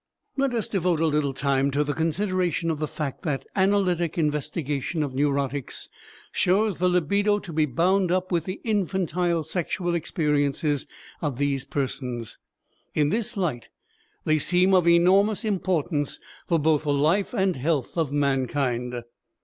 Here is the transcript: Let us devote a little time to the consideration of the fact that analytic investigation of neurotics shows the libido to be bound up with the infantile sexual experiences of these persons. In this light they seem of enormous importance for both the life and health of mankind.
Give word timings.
Let 0.35 0.55
us 0.55 0.67
devote 0.67 0.99
a 0.99 1.05
little 1.05 1.31
time 1.31 1.69
to 1.69 1.83
the 1.83 1.93
consideration 1.93 2.71
of 2.71 2.79
the 2.79 2.87
fact 2.87 3.21
that 3.21 3.45
analytic 3.55 4.17
investigation 4.17 5.03
of 5.03 5.13
neurotics 5.13 5.89
shows 6.31 6.79
the 6.79 6.89
libido 6.89 7.37
to 7.37 7.53
be 7.53 7.67
bound 7.67 8.11
up 8.11 8.31
with 8.31 8.45
the 8.45 8.59
infantile 8.63 9.43
sexual 9.43 9.93
experiences 9.93 10.87
of 11.21 11.37
these 11.37 11.65
persons. 11.65 12.39
In 12.95 13.09
this 13.09 13.37
light 13.37 13.69
they 14.25 14.39
seem 14.39 14.73
of 14.73 14.87
enormous 14.87 15.45
importance 15.45 16.19
for 16.47 16.57
both 16.57 16.81
the 16.85 16.93
life 16.93 17.35
and 17.35 17.55
health 17.55 17.95
of 17.95 18.11
mankind. 18.11 19.03